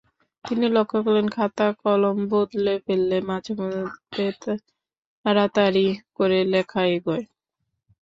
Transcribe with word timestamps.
তিনি 0.45 0.65
লক্ষ 0.69 0.91
করেছেন, 0.97 1.27
খাতা-কলম 1.29 2.17
বদলে 2.31 2.73
ফেললে 2.85 3.17
মাঝে-মাঝে 3.29 4.27
তারতর 5.25 5.73
করে 6.17 6.39
লেখা 6.53 6.81
এগোয়। 6.95 7.23